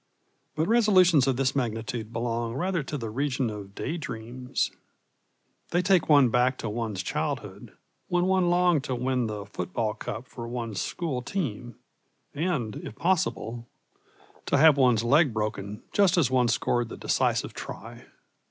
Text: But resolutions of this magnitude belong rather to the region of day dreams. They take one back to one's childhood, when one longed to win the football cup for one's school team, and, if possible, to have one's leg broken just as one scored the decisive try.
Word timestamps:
But 0.55 0.67
resolutions 0.67 1.27
of 1.27 1.37
this 1.37 1.55
magnitude 1.55 2.11
belong 2.11 2.55
rather 2.55 2.81
to 2.81 2.97
the 2.97 3.11
region 3.11 3.51
of 3.51 3.75
day 3.75 3.97
dreams. 3.97 4.71
They 5.69 5.83
take 5.83 6.09
one 6.09 6.29
back 6.29 6.57
to 6.57 6.69
one's 6.71 7.03
childhood, 7.03 7.73
when 8.07 8.25
one 8.25 8.49
longed 8.49 8.83
to 8.85 8.95
win 8.95 9.27
the 9.27 9.45
football 9.45 9.93
cup 9.93 10.27
for 10.27 10.47
one's 10.47 10.81
school 10.81 11.21
team, 11.21 11.75
and, 12.33 12.77
if 12.77 12.95
possible, 12.95 13.67
to 14.47 14.57
have 14.57 14.75
one's 14.75 15.03
leg 15.03 15.33
broken 15.35 15.83
just 15.93 16.17
as 16.17 16.31
one 16.31 16.47
scored 16.47 16.89
the 16.89 16.97
decisive 16.97 17.53
try. 17.53 18.07